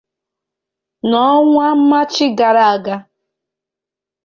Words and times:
N’ọnwa 1.09 1.67
maachị 1.89 2.25
gara 2.37 2.63
aga 2.73 2.95